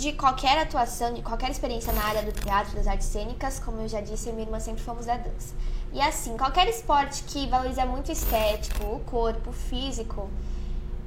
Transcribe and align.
de 0.00 0.12
qualquer 0.12 0.58
atuação, 0.58 1.12
de 1.12 1.22
qualquer 1.22 1.50
experiência 1.50 1.92
na 1.92 2.04
área 2.04 2.22
do 2.22 2.32
teatro, 2.32 2.74
das 2.74 2.86
artes 2.86 3.06
cênicas, 3.06 3.58
como 3.58 3.80
eu 3.80 3.88
já 3.88 4.00
disse, 4.00 4.28
eu 4.28 4.32
e 4.32 4.36
minha 4.36 4.46
irmã 4.46 4.60
sempre 4.60 4.82
fomos 4.82 5.06
da 5.06 5.16
dança. 5.16 5.54
E 5.92 6.00
assim, 6.00 6.36
qualquer 6.36 6.68
esporte 6.68 7.22
que 7.24 7.46
valoriza 7.48 7.84
muito 7.84 8.08
o 8.08 8.12
estético, 8.12 8.84
o 8.84 9.00
corpo, 9.00 9.50
o 9.50 9.52
físico, 9.52 10.30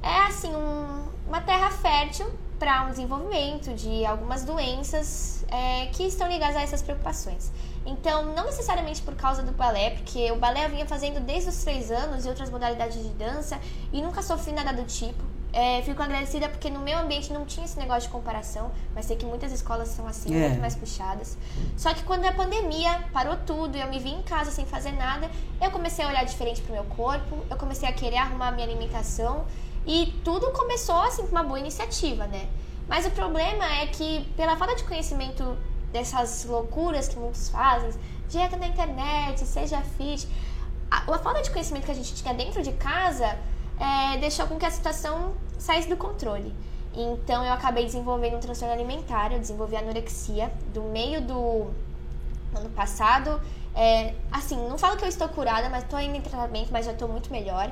é 0.02 0.18
assim 0.28 0.54
um, 0.54 1.08
uma 1.26 1.40
terra 1.40 1.70
fértil 1.70 2.30
para 2.58 2.84
um 2.84 2.90
desenvolvimento 2.90 3.74
de 3.74 4.04
algumas 4.06 4.44
doenças 4.44 5.44
é, 5.48 5.86
que 5.86 6.04
estão 6.04 6.28
ligadas 6.28 6.56
a 6.56 6.62
essas 6.62 6.82
preocupações. 6.82 7.50
Então, 7.84 8.34
não 8.34 8.46
necessariamente 8.46 9.02
por 9.02 9.14
causa 9.14 9.42
do 9.42 9.52
balé, 9.52 9.90
porque 9.90 10.30
o 10.32 10.36
balé 10.36 10.66
eu 10.66 10.70
vinha 10.70 10.86
fazendo 10.86 11.20
desde 11.20 11.50
os 11.50 11.62
três 11.62 11.90
anos 11.90 12.24
e 12.24 12.28
outras 12.28 12.50
modalidades 12.50 13.02
de 13.02 13.10
dança 13.10 13.58
e 13.92 14.02
nunca 14.02 14.22
sofri 14.22 14.52
nada 14.52 14.72
do 14.72 14.84
tipo. 14.84 15.22
É, 15.58 15.80
fico 15.80 16.02
agradecida 16.02 16.50
porque 16.50 16.68
no 16.68 16.80
meu 16.80 16.98
ambiente 16.98 17.32
não 17.32 17.46
tinha 17.46 17.64
esse 17.64 17.78
negócio 17.78 18.02
de 18.02 18.08
comparação, 18.10 18.70
mas 18.94 19.06
sei 19.06 19.16
que 19.16 19.24
muitas 19.24 19.50
escolas 19.50 19.88
são 19.88 20.06
assim, 20.06 20.28
é. 20.36 20.48
muito 20.48 20.60
mais 20.60 20.74
puxadas. 20.74 21.38
Só 21.78 21.94
que 21.94 22.02
quando 22.02 22.26
a 22.26 22.32
pandemia 22.32 23.02
parou 23.10 23.38
tudo 23.38 23.74
eu 23.74 23.88
me 23.88 23.98
vi 23.98 24.10
em 24.10 24.20
casa 24.20 24.50
sem 24.50 24.66
fazer 24.66 24.92
nada, 24.92 25.30
eu 25.58 25.70
comecei 25.70 26.04
a 26.04 26.08
olhar 26.08 26.26
diferente 26.26 26.60
pro 26.60 26.74
meu 26.74 26.84
corpo, 26.84 27.38
eu 27.48 27.56
comecei 27.56 27.88
a 27.88 27.92
querer 27.94 28.18
arrumar 28.18 28.52
minha 28.52 28.66
alimentação 28.66 29.46
e 29.86 30.20
tudo 30.22 30.52
começou 30.52 31.00
assim 31.00 31.22
com 31.22 31.30
uma 31.30 31.42
boa 31.42 31.58
iniciativa, 31.58 32.26
né? 32.26 32.46
Mas 32.86 33.06
o 33.06 33.10
problema 33.12 33.64
é 33.80 33.86
que 33.86 34.30
pela 34.36 34.58
falta 34.58 34.74
de 34.76 34.84
conhecimento 34.84 35.56
dessas 35.90 36.44
loucuras 36.44 37.08
que 37.08 37.16
muitos 37.18 37.48
fazem, 37.48 37.98
dieta 38.28 38.58
na 38.58 38.66
internet, 38.66 39.40
seja 39.46 39.80
fit, 39.80 40.28
a, 40.90 41.10
a 41.10 41.18
falta 41.18 41.40
de 41.40 41.50
conhecimento 41.50 41.86
que 41.86 41.92
a 41.92 41.94
gente 41.94 42.14
tinha 42.14 42.34
dentro 42.34 42.62
de 42.62 42.72
casa 42.72 43.38
é, 43.78 44.18
deixou 44.18 44.46
com 44.46 44.58
que 44.58 44.66
a 44.66 44.70
situação 44.70 45.34
saísse 45.58 45.88
do 45.88 45.96
controle. 45.96 46.54
Então 46.94 47.44
eu 47.44 47.52
acabei 47.52 47.84
desenvolvendo 47.84 48.36
um 48.36 48.40
transtorno 48.40 48.72
alimentar, 48.72 49.32
eu 49.32 49.38
desenvolvi 49.38 49.76
anorexia 49.76 50.50
do 50.72 50.82
meio 50.82 51.20
do 51.20 51.70
ano 52.54 52.70
passado. 52.70 53.40
É, 53.74 54.14
assim, 54.32 54.56
não 54.68 54.78
falo 54.78 54.96
que 54.96 55.04
eu 55.04 55.08
estou 55.08 55.28
curada, 55.28 55.68
mas 55.68 55.82
estou 55.82 56.00
indo 56.00 56.16
em 56.16 56.22
tratamento, 56.22 56.72
mas 56.72 56.86
já 56.86 56.92
estou 56.92 57.08
muito 57.08 57.30
melhor. 57.30 57.70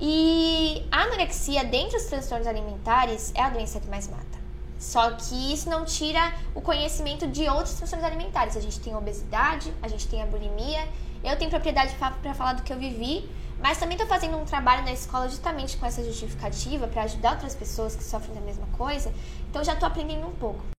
E 0.00 0.86
a 0.90 1.02
anorexia, 1.02 1.64
dentre 1.64 1.96
os 1.98 2.04
transtornos 2.04 2.46
alimentares, 2.46 3.30
é 3.34 3.42
a 3.42 3.50
doença 3.50 3.78
que 3.78 3.88
mais 3.88 4.08
mata. 4.08 4.43
Só 4.78 5.12
que 5.12 5.52
isso 5.52 5.68
não 5.70 5.84
tira 5.84 6.32
o 6.54 6.60
conhecimento 6.60 7.26
de 7.26 7.48
outros 7.48 7.74
transtornos 7.74 8.06
alimentares. 8.06 8.56
A 8.56 8.60
gente 8.60 8.80
tem 8.80 8.94
obesidade, 8.94 9.72
a 9.82 9.88
gente 9.88 10.06
tem 10.08 10.22
a 10.22 10.26
bulimia. 10.26 10.86
Eu 11.22 11.36
tenho 11.36 11.50
propriedade 11.50 11.94
para 11.94 12.34
falar 12.34 12.54
do 12.54 12.62
que 12.62 12.72
eu 12.72 12.78
vivi, 12.78 13.28
mas 13.60 13.78
também 13.78 13.94
estou 13.94 14.06
fazendo 14.06 14.36
um 14.36 14.44
trabalho 14.44 14.84
na 14.84 14.92
escola 14.92 15.28
justamente 15.28 15.76
com 15.76 15.86
essa 15.86 16.02
justificativa 16.04 16.86
para 16.86 17.04
ajudar 17.04 17.32
outras 17.32 17.54
pessoas 17.54 17.96
que 17.96 18.04
sofrem 18.04 18.34
da 18.34 18.40
mesma 18.40 18.66
coisa. 18.76 19.12
Então 19.48 19.64
já 19.64 19.72
estou 19.72 19.86
aprendendo 19.86 20.26
um 20.26 20.34
pouco. 20.34 20.64